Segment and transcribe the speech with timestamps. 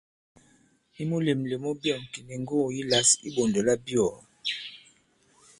[1.01, 4.17] I mulèmlèm mu byɔ̑ŋ kì ndi ŋgugù yi lǎs i iɓɔ̀ndò labyɔ̀ɔ̀.